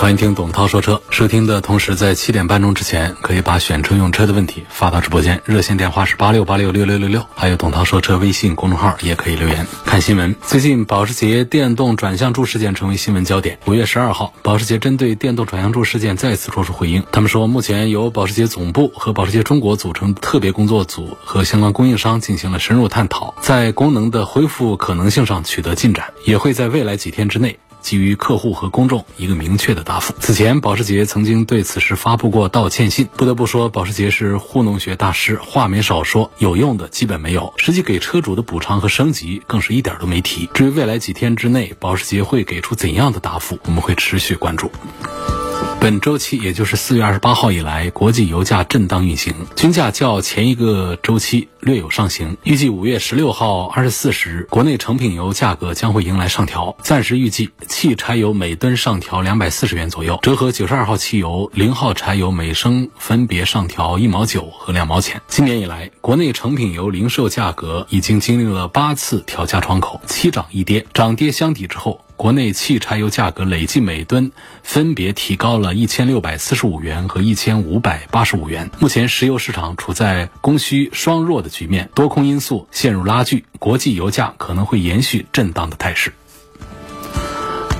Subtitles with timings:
[0.00, 1.02] 欢迎听董涛说车。
[1.10, 9.66] 收听的同时，在七点半钟之前，可以把选车用车的问题发到直播间，热线电话是八六八六六六六六，还有董涛说车微信公众号也可以留言。
[9.84, 13.58] 看新闻，最近保时捷电动转向柱事件成为新闻焦点。
[13.66, 17.04] 五月十二号，保时捷针对电动转向柱事件再次作出回应。
[17.12, 27.58] 他们说，目前由保时捷总部和保时捷中国组成特别工作组和相关供应商进行了深入探讨，在功能的恢复可能性上取得进展，也会在未来几天之内。
[27.82, 30.14] 给予客户和公众一个明确的答复。
[30.20, 33.08] 此前，保时捷曾经对此事发布过道歉信。
[33.16, 40.48] 不得不说，保时捷是糊弄学大师，话没少说，有用的基本没有，实际给车主的补偿和升级更是一点都没提。
[40.54, 44.70] 至于未来几天之内，保时捷会给出怎样的答复，我们会持续关注。
[45.80, 52.36] 本周期，也就是四月二十八号以来，国际油价震荡运行，均价较前一个周期略有上行。
[52.44, 56.76] 预计五月十六号二十四时，国内成品油价格将会迎来上调。
[56.82, 65.22] 暂时预计，汽柴油每吨上调两百四十元左右，折合九十二号汽油、零号柴油每升分别上调一毛九和两毛钱。
[65.28, 72.04] 今年以来，国内成品油零售价格已经经历了八次调价窗口，七涨一跌，涨跌相抵之后。
[72.20, 74.32] 国内汽柴油价格累计每吨
[74.62, 78.70] 分别提高了一千六百四十五元和一千五百八十五元。
[78.78, 86.12] 目前石油市场处在供需双弱的局面，多空因素陷入拉锯，国际油价可能会延续震荡的态势。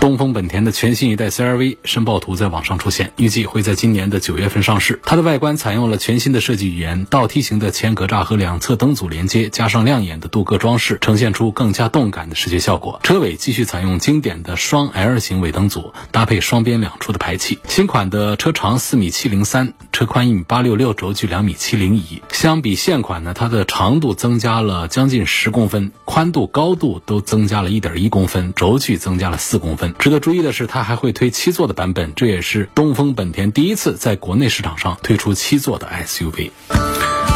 [0.00, 4.98] 东风本田的全新一代 CR-V 申报图在网上出现，预计会在今年的九月份上市。
[5.04, 12.98] 它的外观采用了全新的设计语言，倒梯形的前格栅和两侧灯组连接，加上亮眼的镀铬装饰，呈现出更加动感的视觉效果。
[13.02, 17.58] 车尾继续采用经典的双 L 型尾灯组，搭配双边两出的排气。
[17.68, 22.22] 新款的车长四米七零三，车宽一米八六六，轴距两米七零一。
[22.32, 29.89] 相比现款呢，它的长度增加了将近十公分，宽度、高度都增加了一点一公分，轴距增加了四公分。
[29.98, 36.50] 值得注意的是，它还会推七座的版本，这也是东风本田第一次在国内市场上推出七座的 SUV。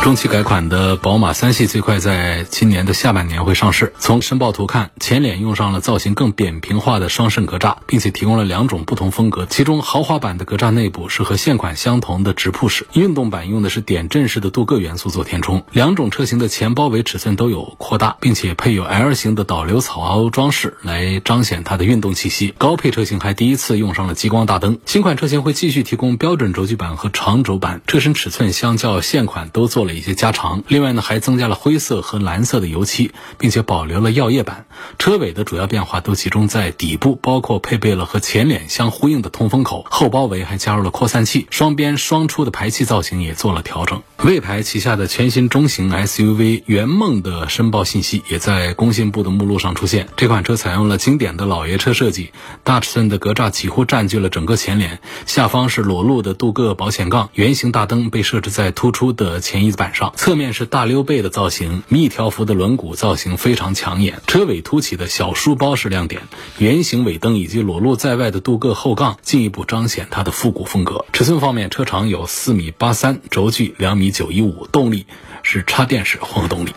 [0.04, 3.94] 中期改款的宝马三系最快在今年的下半年会上市。
[3.98, 9.46] 从申报图看，前脸用上了造型更扁平化的双肾格栅，并且提供了两种不同风格。
[9.46, 15.64] 其中豪华版的格栅内部是和现款相同的直瀑式，运动版用的是点阵式的镀铬元素做填充。
[15.72, 22.54] 两种车型的前包围尺寸都有扩大，并且配有 L 型的导流草凹装饰来彰显它的运动气息。
[22.58, 24.78] 高配车型还第一次用上了激光大灯。
[24.84, 29.93] 新款车型会继续提供标准轴距版和长轴版，车身尺寸相较现款都做了。
[29.94, 34.66] 一些加长，另外呢还增加了灰色和蓝色的油漆，并且保留了药业版。
[34.98, 44.02] 车尾的主要变化都集中在底部，包括配备了和前脸相呼应的通风口，后包围还加入了扩散器，双边双出的排气造型也做了调整。
[44.24, 50.08] 魏牌旗下的全新中型 SUV 圆梦的申报信息也在工信部的目录上出现。
[50.16, 52.30] 这款车采用了经典的老爷车设计，
[52.62, 59.94] 大尺寸的格栅几乎占据了整个前脸，下方是裸露的镀铬保险杠，圆形大灯被设置在突出的前翼子板。
[59.94, 66.22] 上侧面是大溜背的造型，密条幅的轮毂造型非常抢眼，车尾凸起的小书包是亮点，
[66.58, 71.04] 圆形尾灯以及裸露在外的镀铬后杠进一步彰显它的复古风格。
[71.12, 75.06] 尺寸方面，车长有四米八三，轴距两米九一五，动力
[75.42, 76.70] 是插电式混合动力。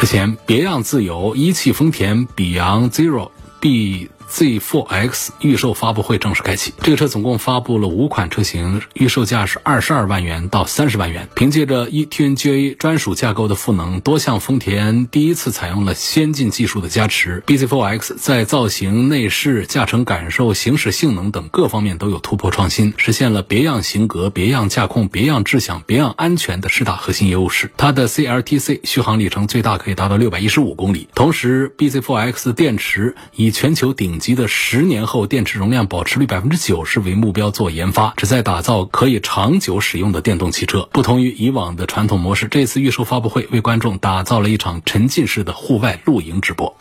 [0.00, 3.30] 之前，别样自由一汽丰田比昂 Zero
[3.60, 4.10] B。
[4.34, 6.74] Z4X 预售发布会正式开启。
[6.82, 11.28] 这个车总共发布了五款车型，预售价是二十二万元到三十万元。
[11.36, 17.44] 凭借着 eTNGA 专属架构的赋能，多项丰田第一次采用了先进技术的加持。
[17.46, 27.70] BZ4X 在造型、内饰、驾乘感受、行驶性能等各方面都有突破创新，实现了别样型格、别样驾控、别样智享、别样安全的十大核心优势。
[27.76, 31.08] 它的 CLTC 续航里程最大可以达到六百一十五公里。
[31.14, 34.18] 同时，BZ4X 电池以全球顶。
[34.24, 40.88] 级的十年后电池容量保持率百分之九十为目标做研发，旨在打造可以长久使用的电动汽车。
[40.92, 46.74] 不同于以往的传统模式，这次预售发布会为观众打造了一场沉浸式的户外露营直播。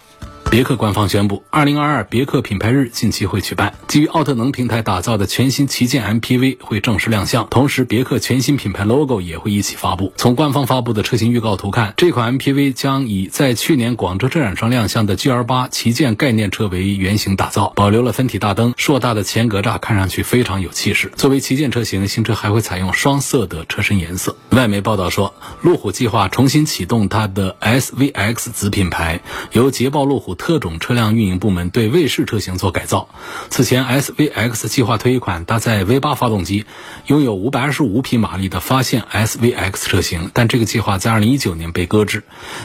[0.54, 10.14] 别克官方宣布，二零二二别克品牌日近期会举办，基于奥特能平台打造的全新旗舰 MPV 会正式亮相，同时别克全新品牌 logo 也会一起发布。
[10.16, 21.12] 从官方发布的车型预告图看，这款 MPV 将以在去年广州车展上亮相的 GL8 旗舰概念车为原型打造，保留了分体大灯、硕大的前格栅，看上去非常有气势。
[21.16, 24.36] 作为旗舰车型，新车还会采用双色的车身颜色。
[24.52, 25.34] 外媒报道说，
[25.64, 29.20] 路虎计划重新启动它的 SVX 子品牌，
[29.54, 33.08] 由捷豹路虎特种车辆运营部门对卫士车型做改造。
[33.50, 36.66] 此前，SVX 计划推一款搭载 V8 发动机、
[37.08, 42.24] 拥有525匹马力的发现 SVX 车型，但这个计划在2019年被搁置。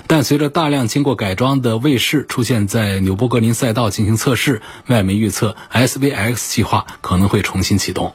[0.09, 8.13] 但随着大量经过改装的卫士出现在纽博格林赛道进行测试，外媒预测 SVX 计划可能会重新启动。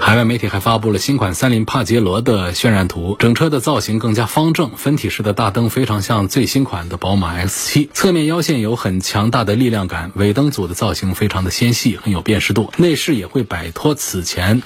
[0.00, 14.62] 海外媒体还发布了新款三菱帕杰罗的渲染图，整车的造型更加方正，分体式的大灯非常像最新款的宝马 X7，侧面腰线有很强大的力量感，尾灯组的造型非常的纤细，很有辨识度，内饰也会摆脱此前。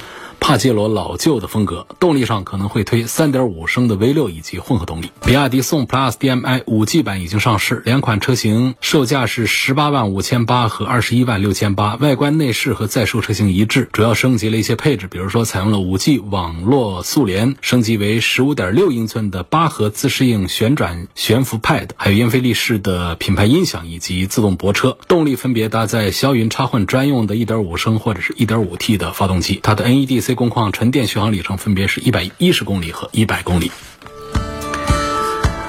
[0.46, 5.10] 帕杰罗老旧的风格，动力上可能会推3.5升的 V6 以及混合动力。
[5.25, 24.96] 比亚迪宋 PLUS DM-i 5G 版已经上市，两款车型售价是18万五千八和21万六千八，外观内饰和在售车型一致，主要升级了一些配置，比如说采用了 5G 网络速联，升级为15.6英寸的八核自适应旋转悬浮 Pad，还有英菲利士的品牌音响以及自动泊车。
[25.08, 33.73] 动力分别搭载霄云插混专用的1.5升或者是 1.5T 的发动机，它的 NEDC 工况纯电续航里程分别是一百一十公里和一百公里。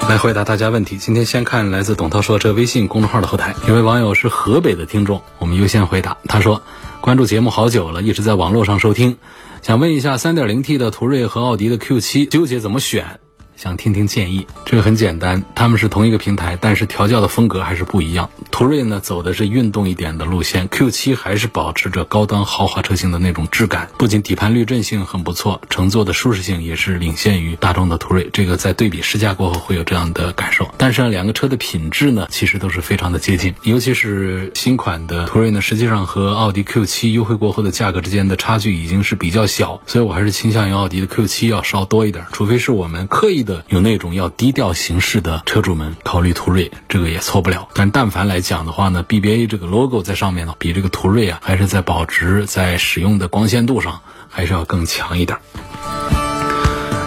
[0.08, 6.16] 来回答大家问题，今天先看来自董涛说这微信公众号的后台，一位网友是河北的听众，我们优先回答。
[6.30, 6.62] 他说，
[7.02, 9.18] 关注节目好久了，一直在网络上收听，
[9.62, 13.20] 想问一下三点零 T 的途锐和奥迪的 Q 七，纠结怎么选？
[13.58, 18.30] 想听听建议，这个很简单，他们是同一个平台，但是调教的风格还是不一样。
[18.52, 28.30] 途锐呢走的是运动一点的路线，Q7 还是保持着高端豪华车型的那种质感，不仅底盘滤震性很不错，乘坐的舒适性也是领先于大众的途锐。
[28.32, 30.70] 这个在对比试驾过后会有这样的感受。
[30.78, 43.47] 但是呢两个车的品质呢，其实都是非常的接近，尤其是新款的途锐呢，实际上和奥迪 Q7 优惠过后的价格之间的差距已经是比较小，所以我还是倾向于奥迪的 Q7 要稍多一点，除非是我们刻意。
[43.48, 47.68] 的有那种要低调行事的车主们考虑途锐，这个也错不了。
[47.74, 55.40] 但但凡来讲的话呢，BBA 这个 logo 在上面呢，比这个途锐啊，还是在保值、在使用的光线度上，还是要更强一点。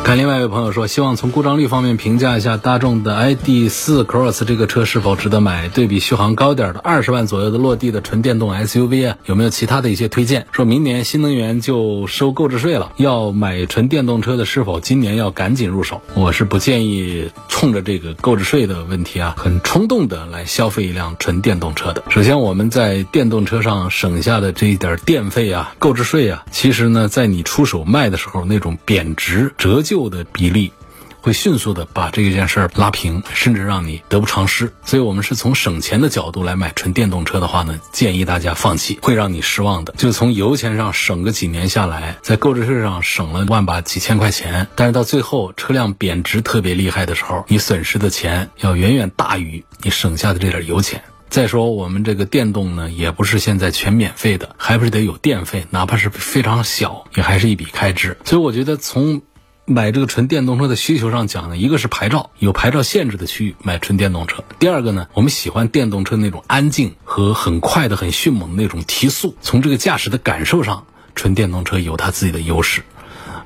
[0.02, 5.68] 看另外一位朋友说，希望从故障率方面评价一下大众的 ID.4 Cross 这个车是否值得买？
[5.68, 10.44] 对比续航高点的二十万左右的落地的纯电动 SUV 啊，有没有其他的一些推荐？
[10.50, 16.02] 说明年新能源就收购置税了，要买纯电动车的是否今年要赶紧入手？
[16.14, 22.02] 我是不建议冲着这个购置税的问题啊，很冲动的来消费一辆纯电动车的。
[22.08, 30.10] 首先，我们在电动车上省下的这一点电费啊，购置税啊，其实呢，在你出手卖的时候，那种贬值折旧旧。
[30.10, 30.72] 的比例
[31.20, 34.72] 会迅速的把这件事儿拉平，甚至让你得不偿失。
[34.84, 39.94] 所以，我们是从省钱的角度来买纯电动车的话呢，建议大家放弃，会让你失望的。
[39.98, 51.04] 就从油钱上省个几年下来，在购置税上省了万把几千块钱，但是到最后车辆贬值特别厉害的时候，你损失的钱要远远大于你省下的这点油钱。
[51.28, 58.16] 再说，我们这个电动呢，也不是现在全免费的，还不是得有电费，哪怕是非常小，也还是一笔开支。
[58.24, 59.22] 所以，我觉得从
[59.70, 69.36] 买这个纯电动车的需求上讲呢，一个是牌照有牌照限制的区域买纯电动车，第二个呢，我们喜欢电动车那种安静和很快的、很迅猛的那种提速。
[69.40, 70.84] 从这个驾驶的感受上，
[71.14, 72.82] 纯电动车有它自己的优势。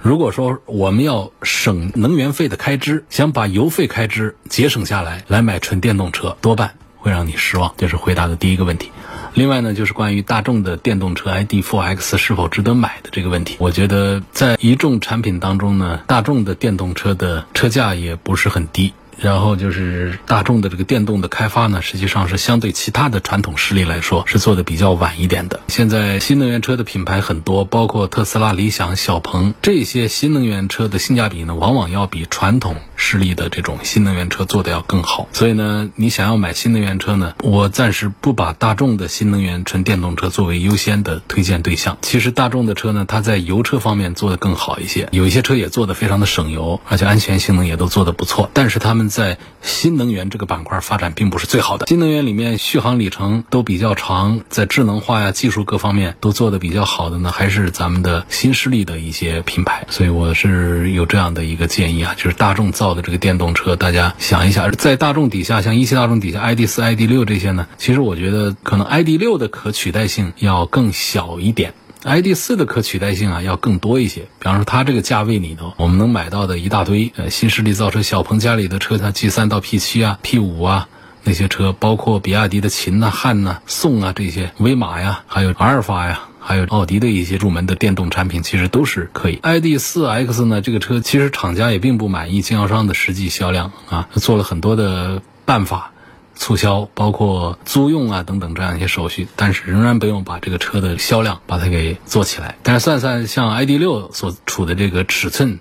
[0.01, 7.75] 如果说我们要省能源费的开支，想把油费开支节省下来，来买纯电动车，多半会让你失望。
[7.77, 8.91] 这是回答的第一个问题。
[9.35, 18.93] 另外呢，就是关于大众的电动车 ID.4X 是否值得买的这个问题，我觉得在一众产品当中呢，大众的电动车的车价也不是很低。
[19.19, 25.61] 然后就是大众的这个电动的开发呢，实际上是相对其他的传统势力来说是做的比较晚一点的。
[25.69, 35.29] 现在新能源车的品牌很多，包括特斯拉、理想、小鹏这些新能源车的性价比呢，往往要比传统势力的这种新能源车做的要更好。
[35.33, 41.99] 所以呢，你想要买新能源车呢，我暂时不把大众的新能源纯电动车作为优先的推荐对象。
[42.03, 48.51] 其实大众的车呢，它在油车方面做的更好一些，有一些车也做的非常的省油，而且安全性能也都做的不错。
[48.53, 51.87] 但是他们在新能源这个板块发展并不是最好的。
[51.87, 59.87] 新能源里面续航里程都比较长，在智能化呀、技术各方面都做的比较好的呢，还是咱们的新势力的一些品牌。
[59.91, 71.75] 所以我是有这样的一个建议啊，就是大众造的这个电动车，大家想一想，在大众底下，像一汽大众底下 ID 四、ID 六这些呢，其实我觉得可能 ID 六的可取代性要更小一点。
[72.05, 80.89] ID 四的可取代性啊要更多一些，比方说它这个价位里头，我们能买到的一大堆呃新势力造车小鹏家里的车，它 G 三到 P 七啊、P 五啊
[81.23, 89.39] 那些车，包括比亚迪的秦呐、汉呐、宋啊这些，威马呀，还有阿尔法呀，还有奥迪的一些入门的电动产品，其实都是可以。
[89.43, 95.93] ID 四 X 呢，这个车其实厂家也并不满意经销商的实际销量啊，做了很多的办法。
[96.35, 102.57] 促销，包括租用啊等等这样一些手续，但是仍然不用把这个车的销量把它给做起来。
[102.63, 105.61] 但是算算像 ID 六所处的这个尺寸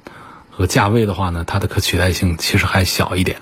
[0.49, 3.37] 和价位的话呢，它的可取代性其实还小一点。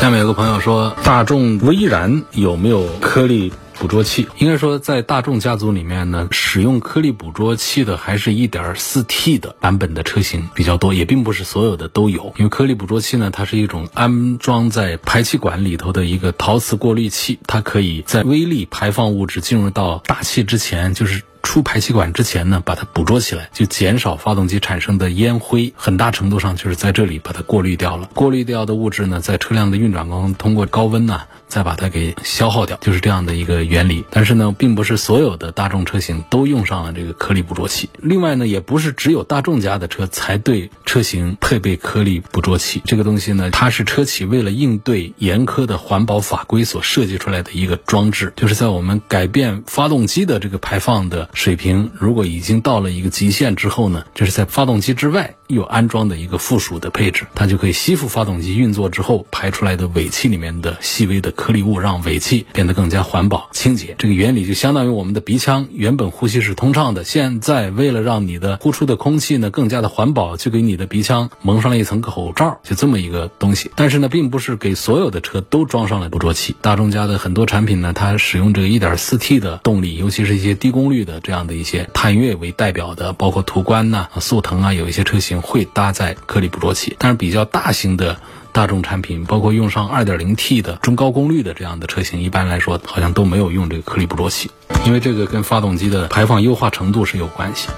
[0.00, 3.52] 下面有个朋友说，大众威然有没有颗粒？
[3.82, 12.32] 捕捉器应该说，在大众家族里面呢，使用颗粒捕捉器的还是一点四 T 的版本的车型比较多，也并不是所有的都有。
[12.38, 21.20] 因为颗粒捕捉器呢，它是一种安装在排气管里头的一个陶瓷过滤器，它可以在微粒排放物质进入到大气之前，就是。
[21.44, 28.08] 出排气管之前呢，把它捕捉起来，就减少发动机产生的烟灰，很大程度上就是在这里把它过滤掉了。
[28.14, 34.06] 过滤掉的物质呢，在车辆的运转中通过高温呢，再把它给消耗掉，就是这样的一个原理。
[34.10, 37.90] 但是呢，并不是所有的大众车型都用上了这个颗粒捕捉器。
[37.98, 42.80] 另外呢，也不是只有大众家的车才对车型配备颗粒捕捉器。
[42.86, 51.28] 这个东西呢，它是车企为了应对严苛的环保法规所设计出来的一个装置，就是在我们改变发动机的这个排放的。
[51.34, 63.96] 水平如果已经到了一个极限之后呢，就是在发动机之外又安装的一个附属的配置，它就可以吸附发动机运作之后排出来的尾气里面的细微的颗粒物，让尾气变得更加环保清洁。
[63.98, 73.72] 这个原理就相当于我们的鼻腔原本呼吸是通畅的，现在为了让你的呼出的空气呢更加的环保，就给你的鼻腔蒙上了一层口罩，就这么一个东西。
[73.74, 76.54] 但是呢，并不是给所有的车都装上了捕捉器。
[76.60, 81.18] 大众家的很多产品呢，它使用这个 1.4T 的动力，尤其是一些低功率的。
[81.18, 86.94] 这样的一些探岳为代表的，包括途观呐、速腾啊，有一些车型会搭载颗粒捕捉器。
[87.00, 88.20] 但是比较大型的
[88.52, 94.50] 大众产品，包括用上 2.0T 的中高功率的这样的车型，一般来说好像都没有用这个颗粒捕捉器，
[94.84, 97.68] 因为这个跟发动机的排放优化程度是有关系。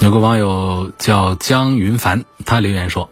[0.00, 3.08] 有个网友叫江云凡，他留言说。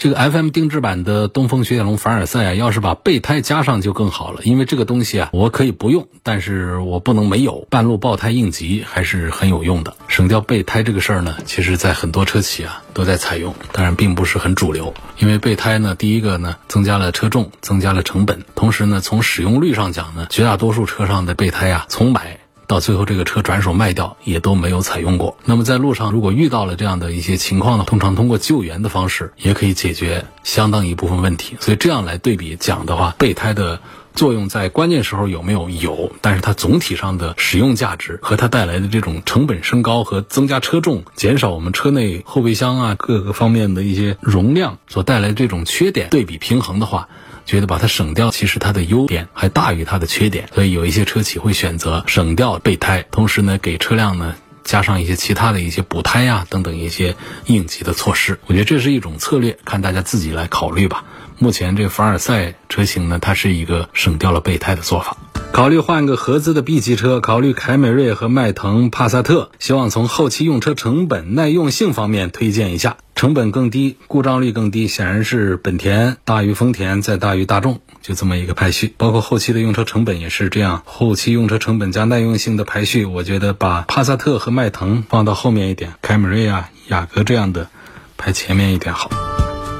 [0.00, 4.40] 这个 FM 定制版的东风雪铁龙凡尔赛啊，要是把备胎加上就更好了。
[4.44, 7.66] 因为这个东西啊，我可以不用，但是我不能没有。
[7.68, 9.92] 半路爆胎应急还是很有用的。
[10.08, 14.94] 省掉备胎这个事儿呢，其实在很多车企啊都在采用，当然并不是很主流。
[15.18, 22.39] 因为备胎呢，第一个呢增加了车重，增加了成本，同时呢从使用率上讲呢，绝大多数车上的备胎啊，从买。
[22.70, 25.36] 到最后，这个车转手卖掉也都没有采用过。
[25.44, 31.56] 那么在路上，如果遇到了这样的一些情况呢，通常通过救援的方式也可以解决相当一部分问题。
[31.58, 33.80] 所以这样来对比讲的话，备胎的
[34.14, 35.68] 作用在关键时候有没有？
[35.68, 47.08] 有，但是它总体上的使用价值和它带来的这种成本升高和增加车重、减少我们车内后备箱啊各个方面的一些容量所带来这种缺点对比平衡的话。
[47.46, 57.16] 觉得把它省掉，其实它的优点还大于它的缺点，所以有一些车企会选择省掉备胎，同时呢给车辆呢加上一些其他的一些补胎呀等等一些
[57.46, 58.38] 应急的措施。
[58.46, 61.04] 我觉得这是一种策略，看大家自己来考虑吧。
[61.38, 65.16] 目前这凡尔赛车型呢，它是一个省掉了备胎的做法。
[65.52, 72.98] 考虑换个合资的 B 级车，考虑凯美瑞和迈腾、帕萨特，希望从后期用车成本、耐用性方面推荐一下。
[73.20, 78.94] 成本更低，故障率更低，显然是本田大于丰田，再大于大众，就这么一个排序。
[78.96, 87.68] 包括后期的用车成本也是这样，后期用车成本加耐用性的排序，我觉得把帕萨特和迈腾放到后面一点，凯美瑞啊、雅阁这样的
[88.16, 89.10] 排前面一点好。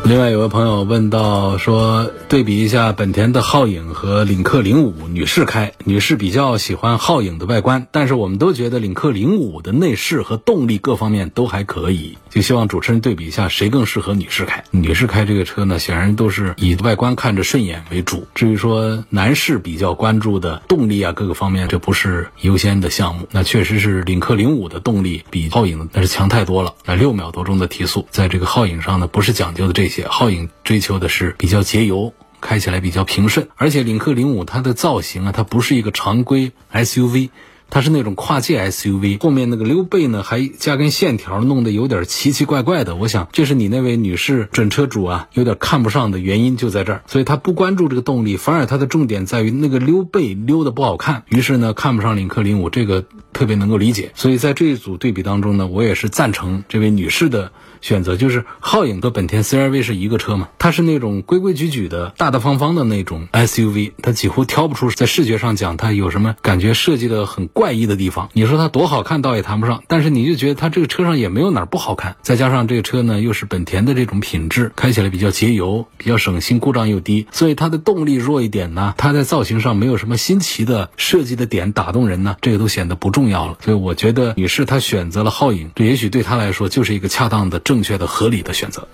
[0.03, 14.65] 另外有个朋友问到说，对比一下本田的皓影和领克零五，女士开，女士比较喜欢皓影的外观，但是我们都觉得领克零五的内饰和动力各方面都还可以，就希望主持人对比一下谁更适合女士开。
[14.71, 18.27] 女士开这个车呢，显然都是以外观看着顺眼为主。
[18.35, 23.29] 至于说男士比较关注的动力啊各个方面，这不是优先的项目。
[23.33, 30.05] 那确实是领克零五的动力比皓影那是强太多了，那六秒多钟的提速，在这个皓影上呢不是讲究的这些。
[30.05, 37.31] 皓影追求的是比较节油，开起来比较平顺，而且领克零五它的造型啊，它不是一个常规 SUV，
[37.71, 42.97] 它是那种跨界 SUV，后面那个溜背呢还加根线条，弄得有点奇奇怪怪的。
[42.97, 54.11] 我想这是你那位女士准车主啊有点看不上的原因就在这儿，所以她不关注这个动力，反而她的重点在于那个溜背溜的不好看，于是呢看不上领克零五，这个特别能够理解。
[54.15, 57.53] 所以在这一组对比当中呢，我也是赞成这位女士的。
[57.81, 68.29] 选择就是皓影和本田 CR-V 是一个车嘛，它是那种规规矩矩的、大大方方的那种 SUV，它几乎挑不出在视觉上讲它有什么感觉设计的很怪异的地方。
[68.33, 72.17] 你说它多好看倒也谈不上，但是你就觉得它这个车上也没有哪儿不好看。
[72.23, 83.57] 再加上这个车呢又是本田的这种品质，开起来比较节油、比较省心，故障又低，所以它的动力弱一点呢，它在造型上没有什么新奇的设计的点打动人呢，这个都显得不重要了。
[83.65, 87.59] 所以我觉得女士她选择了皓影，这也许对她来说就是一个恰当的。
[87.71, 88.89] 正确的、合理的选择。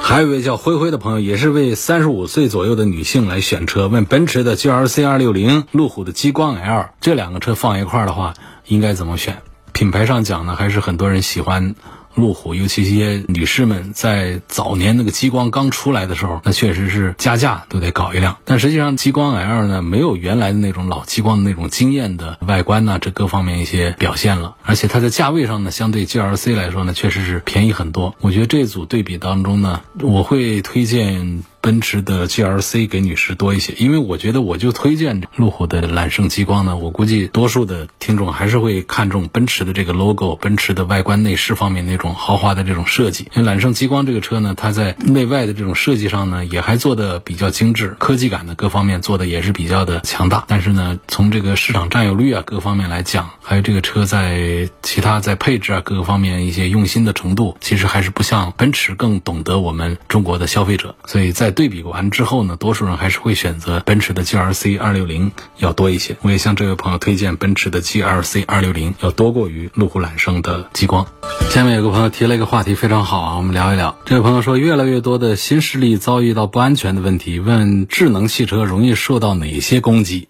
[0.00, 8.34] 还有一位叫灰灰的朋友，也是为三十五岁左右的女性来选车，问奔驰的 GLC 二六零、路虎的激光 L 这两个车放一块儿的话，
[8.68, 9.42] 应该怎么选？
[9.72, 11.74] 品牌上讲呢，还是很多人喜欢。
[12.14, 18.36] 路虎，尤其一些女士们在早年那个激光刚出来的时候，那确实是加价都得搞一辆。
[18.44, 24.56] 但实际上，激光 L 呢，没有原来的那种老激光的那种惊艳的外观呢，这各方面一些表现了。
[24.62, 28.14] 而且它的价位上呢，相对 GLC 来说呢，确实是便宜很多。
[28.20, 31.42] 我觉得这组对比当中呢，我会推荐。
[31.62, 36.76] 奔驰的 GLC 给女士多一些，因为我觉得我就推荐路虎的揽胜极光呢。
[36.76, 43.28] 我估计多数的听众还是会看重奔驰的这个 logo，奔驰的外观内饰方面那种豪华的这种设计。
[43.36, 50.44] 因为揽胜极光这个车呢，它在内外的这种设计上呢，也还做的比较精致，科技感的各方面做的也是比较的强大。
[50.48, 60.96] 但是呢，从这个市场占有率啊各方面来讲，还有这个车在其他在配置啊各个方面一些用心的程度，其实还是不像奔驰更懂得我们中国的消费者。
[61.06, 66.16] 所以在对比完之后呢，多数人还是会选择奔驰的 GLC 二六零要多一些。
[66.22, 71.06] 我也向这位朋友推荐奔驰的 GLC 二六零要多过于路虎揽胜的极光。
[71.50, 73.96] 下面有个朋友提了一个话题，非常好啊，我们聊一聊。
[74.04, 80.28] 这位朋友说，越来越多的新势力遭遇到不安全的问题，问智能汽车容易受到哪些攻击？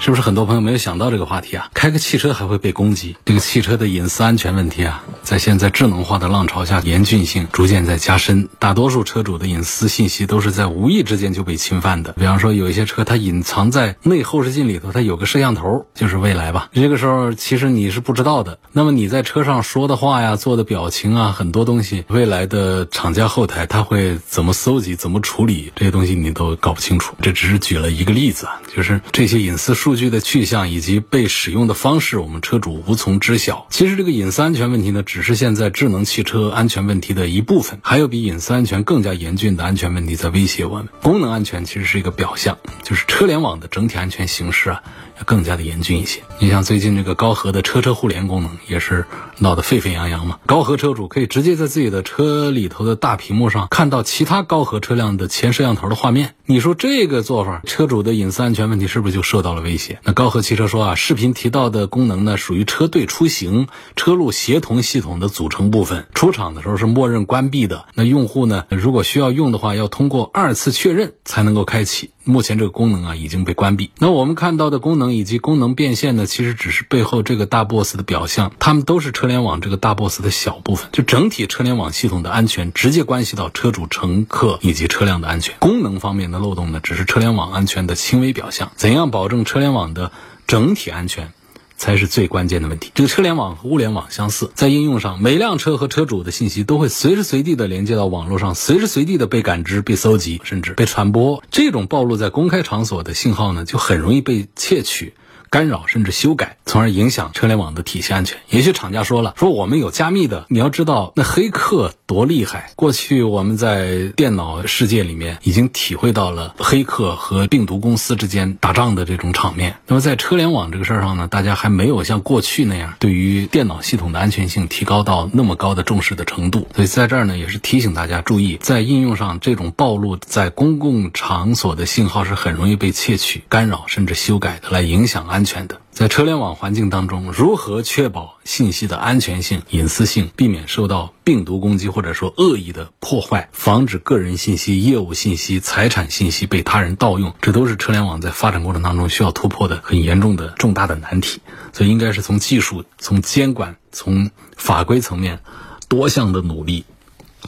[0.00, 1.68] 是不是很多朋友没有想到这个话题啊？
[1.74, 3.16] 开个汽车还会被攻击？
[3.26, 8.48] 这个汽车的隐私安全问题啊，在现在智能化的浪潮下，严峻性逐渐在加深。
[8.58, 12.14] 大多数车主的隐私信息都是在无意之间就被侵犯的。
[12.14, 16.70] 比方说，有一些车它隐藏在内后视镜里头，它有个摄像头，就是未来吧。
[16.72, 18.58] 这个时候其实你是不知道的。
[18.72, 27.14] 那么你在车上说的话呀、做的表情啊，很多东西，未来的厂家后台他会怎么搜集、怎么处理这些东西，你都搞不清楚。
[27.20, 29.89] 这只是举了一个例子啊，就是这些隐私数。
[29.90, 33.66] 数据的去向以及被使用的方式，我们车主无从知晓。
[33.70, 40.88] 其实这个隐私安全问题呢，只是现在智能汽车安全问题的一部分，还有比隐私安全更加严峻的安全问题在威胁我们。
[41.02, 44.80] 功能安全其实是一个表象，就是车联网的整体安全形势啊。
[45.24, 46.22] 更加的严峻一些。
[46.38, 49.06] 你像最近这个高和的车车互联功能也是
[49.38, 50.38] 闹得沸沸扬扬嘛。
[50.46, 56.34] 高和车主可以直接在自己的车里头的大屏幕上看到其他高和车辆的前摄像头的画面。
[56.46, 60.00] 你说这个做法，车主的隐私安全问题是不是就受到了威胁？
[60.02, 67.86] 那高和汽车说啊，视频提到的功能呢，属于车队出行车路协同系统的组成部分，出厂的时候是默认关闭的。
[67.94, 72.10] 那用户呢，如果需要用的话，要通过二次确认才能够开启。
[72.30, 73.90] 目前这个功能啊已经被关闭。
[73.98, 80.88] 那我们看到的功能以及功能变现呢，其实只是背后这个大 boss 的表象，它们都是车联网这个大 boss 的小部分。
[80.92, 85.56] 就整体车联网系统的安全，直接关系到车主、乘客以及车辆的安全。
[85.58, 88.70] 功能方面的漏洞呢，只是车联网安全的轻微表象。
[88.76, 90.12] 怎样保证车联网的
[90.46, 91.32] 整体安全？
[91.80, 92.92] 才是最关键的问题。
[92.94, 101.42] 这个车联网和物联网相似，在应用上，每辆车和车主的信息都会随时随地的连接到网络上，随时随地的被感知、被搜集，甚至被传播。
[101.50, 105.14] 这种暴露在公开场所的信号呢，就很容易被窃取。
[105.50, 108.38] 干扰甚至修改，从而影响车联网的体系安全。
[108.50, 112.70] 也许厂家说了，说我们有加密的，你要知道那黑客多厉害。
[112.76, 119.74] 过去我们在电脑世界里面已经体会到了黑客和病毒公司之间打仗的这种场面。
[119.88, 126.68] 那么在车联网这个事儿上呢，大家还没有像过去那样对于电脑系统的安全性提高到那么高的重视的程度。
[126.76, 135.39] 所以在这儿呢，也是提醒大家注意，在应用上这种暴露在公共场所的信号是很容易被窃取、干扰甚至修改的，来影响安。
[135.40, 151.40] 安全的，在车联网环境当中，如何确保信息的安全性、隐私性，避免受到病毒攻击或者说恶意的破坏，防止个人信息、业务信息、财产信息被他人盗用，这都是车联网在发展过程当中需要突破的很严重的重大的难题。
[151.72, 155.40] 所以，应该是从技术、从监管、从法规层面
[155.88, 156.84] 多项的努力。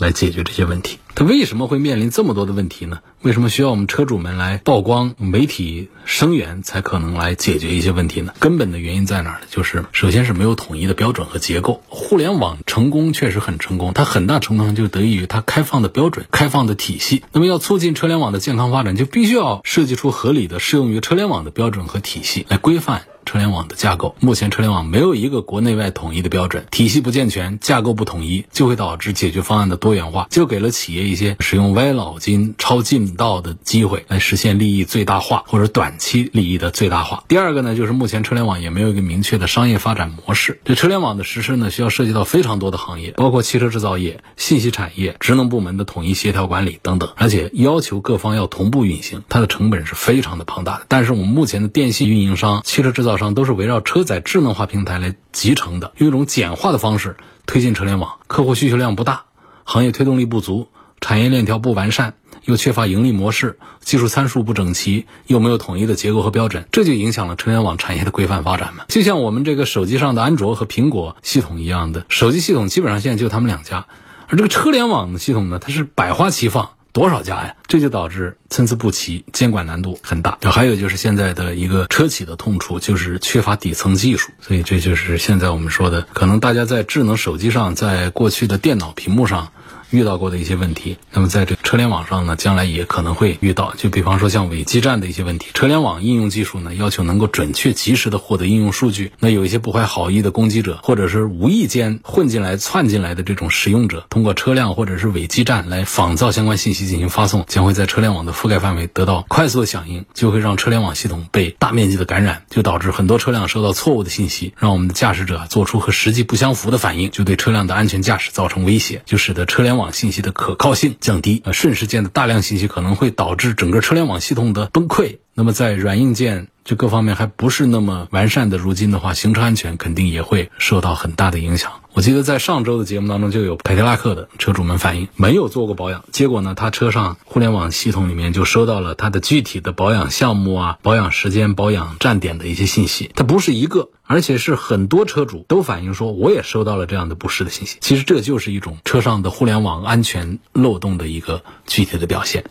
[0.00, 0.98] 来解决这些问题。
[1.14, 3.00] 它为什么会面临这么多的问题呢？
[3.20, 8.32] 为什么需要我们车主们来曝光、媒体声援才可能来解决一些问题呢？
[8.38, 9.46] 根本的原因在哪儿呢？
[9.50, 11.82] 就是首先是没有统一的标准和结构。
[11.88, 17.22] 互联网成功确实很成功，它很大程度上就得益于它开放的标准、开放的体系。
[17.32, 23.02] 那么要促进车联网的健康发展，就必须要设计出合理的适用于车联网的标准和体系来规范。
[23.24, 37.24] 车联网的架构，目前车联网没有一个国内外统一的标准，体系不健全，架构不统一，就会导致解决方案的多元化，就给了企业一些使用歪脑筋、抄近道的机会，来实现利益最大化或者短期利益的最大化。
[37.28, 40.60] 第二个呢，就是目前车联网也没有一个明确的商业发展模式。
[40.64, 50.86] 这车联网的实施呢，需要涉及到非常多的行业，包括汽车制造业、信息产业、职能部门的统一协调管理等等，而且要求各方要同步运行，它的成本是非常的庞大的。
[50.88, 59.24] 但是我们目前的电信运营商、汽车制造商都是围绕车载智能化平台来集成的，用一种简化的方式推进车联网，客户需求量不大，
[59.64, 60.68] 行业推动力不足，
[61.02, 62.14] 产业链条不完善，
[62.46, 68.84] 又缺乏盈利模式，技术参数不整齐，又没有统一的结构和标准，这就影响了车联网产业的规范发展嘛。
[68.88, 73.86] 就像我们这个手机上的安卓和苹果系统一样的，手机系统基本上现在就他们两家，
[74.28, 76.70] 而这个车联网的系统呢，它是百花齐放。
[76.92, 77.54] 多少家呀？
[77.68, 80.36] 这就导致参差不齐，监管难度很大。
[80.42, 84.30] 还有就是现在的一个车企的痛处，就是缺乏底层技术。
[84.42, 89.52] 所以这就是现在我们说的，可能大家在智能手机上，在过去的电脑屏幕上。
[89.92, 93.74] 遇到过的一些问题，那么在这车联网上呢，将来也可能会遇到。
[93.76, 99.12] 就比方说像伪基站的一些问题，车联网应用技术呢，要求能够准确及时的获得应用数据。
[99.18, 119.81] 那有一些不怀好意的攻击者，或者是无意间混进来、窜进来的这种使用者，通过车辆或者是伪基站来仿造相关信息进行发送，将会在车联网的覆盖范围得到快速的响应，就会让车联网系统被大面积的感染，就导致很多车辆收到错误的信息，让我们的驾驶者做出和实际不相符的反应，就对车辆的安全驾驶造成威胁，就使得车联网。
[119.82, 125.18] 网信息的可靠性降低，呃，瞬时间的大量信息可能会导致整个车联网系统的崩溃。
[125.34, 131.72] 那么在软硬件这各方面还不是那么完善的，如今的话，行车安全肯定也会受到很大的影响。
[131.92, 143.10] 我记得在上周的节目当中，就有凯迪拉克的车主们反映，没有做过保养，结果呢，他车上互联网系统里面就收到了他的具体的保养项目啊、保养时间、保养站点的一些信息。
[143.14, 147.78] 它不是一个，而且是很多车主都反映说，我也收到了这样的不适的信息。
[147.80, 152.44] 其实这就是一种车上的互联网安全漏洞的一个具体的表现。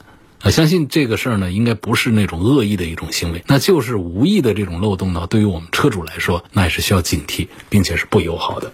[0.43, 5.27] 啊，相信这个事儿呢，应该不是那种恶意的一种行为，那就是无意的这种漏洞呢。
[5.29, 8.71] 对于我们车主来说，那也是需要警惕，并且是不友好的。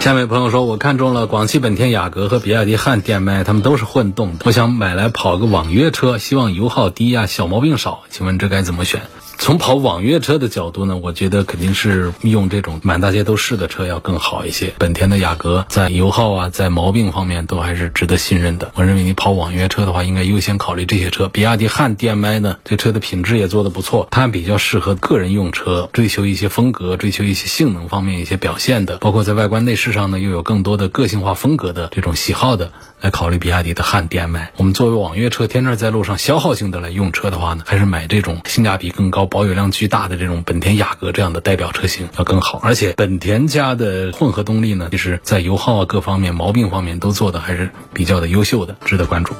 [0.00, 9.02] 下面朋友说，我看中了广汽本田雅阁和比亚迪汉 DM-i，他们都是混动的，我想买来跑个网约车，希望油耗低呀，小毛病少，请问这该怎么选？
[9.42, 14.72] 从跑网约车的角度呢，我觉得肯定是用这种满大街都是的车要更好一些。
[14.78, 18.70] 本田的雅阁在油耗啊，在毛病方面都还是值得信任的。
[18.76, 21.26] 我认为你跑网约车的话，应该优先考虑这些车。
[21.26, 32.70] 比亚迪汉 DM-i 呢，这车的品质也做得不错，它比较适合个人用车，追求一些风格，追求一些性能方面一些表现的，包括在外观内饰上呢，又有更多的个性化风格的这种喜好的。
[33.00, 42.60] 来考虑比亚迪的汉 DM-i，我们作为网约车天天在路上消耗性的来用车的话呢，还是买这种性价比更高、保有量巨大的这种本田雅阁这样的代表车型要更好。
[42.62, 49.34] 而且本田家的混合动力呢，其实在油耗啊各方面、毛病方面都做的还是比较的优秀的，值得关注。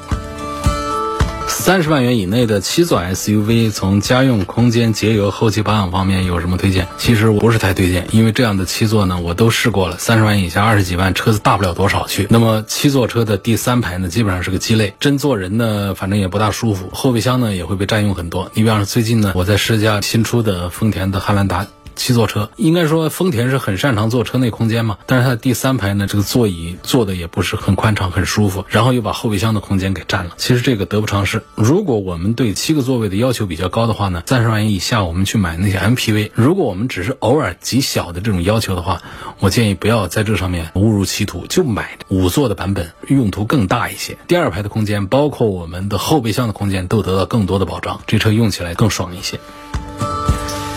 [1.62, 6.88] 三十万元以内的七座 SUV，从家用空间、节油、后期保养方面有什么推荐？
[6.98, 9.96] 其实我不是太推荐，因为这样的七座呢，我都试过了。
[9.96, 12.26] 三十万以下，二十几万车子大不了多少去。
[12.30, 16.90] 那么七座车的第三排呢，基本上是个鸡肋，真坐人呢，反正也不大舒服。
[16.92, 18.50] 后备箱呢，也会被占用很多。
[18.54, 21.68] 你比方说，最近呢，我在试驾新出的丰田的汉兰达。
[21.94, 30.32] 七座车，应该说丰田是很擅长做车内空间嘛，但是它的第三排呢，这个座椅坐的也不是很宽敞、很舒服，然后又把后备箱的空间给占了。
[30.36, 31.42] 其实这个得不偿失。
[31.54, 36.30] 如果我们对七个座位的要求比较高的话呢，三十万元以下我们去买那些 MPV。
[36.34, 39.02] 如果我们只是偶尔极小的这种要求的话，
[39.38, 44.16] 我建议不要在这上面误入歧途，就买五座的版本，用途更大一些。
[44.28, 49.38] 第二排的空间，包括我们的后备箱的空间，都得到更多的保障，这车用起来更爽一些。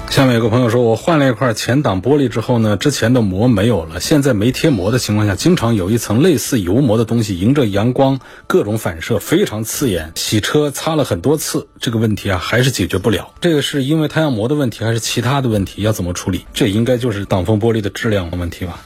[0.09, 10.13] 下面有个朋友说，我换了一块前挡玻璃之后呢，之前的膜没有了，现在没贴膜的情况下，经常有一层类似油膜的东西迎着阳光各种反射，非常刺眼。
[10.15, 13.33] 洗车擦了很多次，这个问题啊还是解决不了。
[13.41, 15.81] 这个是因为太阳膜的问题，还是其他的问题？
[15.81, 16.45] 要怎么处理？
[16.53, 18.79] 这应该就是挡风玻璃的质量问题吧？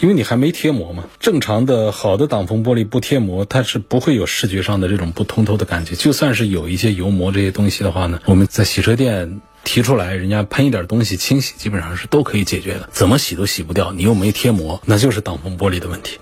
[0.00, 1.06] 因为你还没贴膜嘛。
[1.18, 5.96] 正常的好的挡风玻璃不贴膜，它是不会有视觉上的这种不通透的感觉。
[5.96, 9.40] 就算是有一些油膜这些东西的话呢，我们在洗车店。
[9.68, 12.88] 提出来，人家喷一点东西清洗，基本上是都可以解决的。
[12.90, 16.18] 怎么洗都洗不掉，你又没贴膜，那就是挡风玻璃的问题。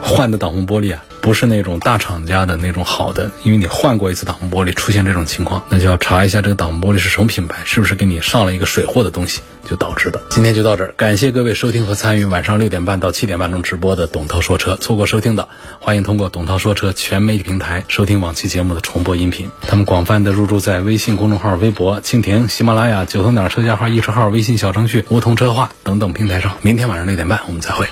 [0.00, 10.20] 换的挡风玻璃啊，不是那种大厂家的那种好的，因为你换过一次挡风玻璃，出现这种情况，那就要查一下这个挡风玻璃是什么品牌，是不是给你上了一个水货的东西就导致的。
[10.30, 14.74] 今天就到这儿，感谢各位收听和参与晚上六点半到七点半钟直播的董涛说车。
[14.74, 19.48] 错过收听的，欢迎通过董涛说车全媒体平台收听往期节目的重播音频。
[19.60, 26.56] 他们广泛的入驻在微信公众号、微博、蜻蜓、喜马拉雅、九头鸟车架号、易车号、微信小程序梧桐车话等等平台上。
[26.62, 27.86] 明天晚上六点半我们再会。